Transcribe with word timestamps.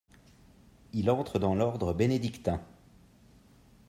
Il 0.93 1.11
entre 1.11 1.37
dans 1.37 1.53
l'ordre 1.53 1.93
bénédictin. 1.93 2.59